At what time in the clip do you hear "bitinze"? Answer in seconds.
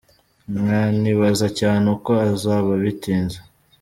2.83-3.37